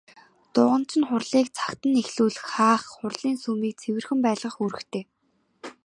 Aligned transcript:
Дуганч 0.53 0.89
нь 0.99 1.07
хурлыг 1.09 1.47
цагт 1.57 1.81
нь 1.87 1.99
эхлүүлэх, 2.01 2.45
хаах, 2.53 2.83
хурлын 2.97 3.35
сүмийг 3.43 3.75
цэвэр 3.81 4.05
байлгах 4.25 4.55
үүрэгтэй. 4.63 5.03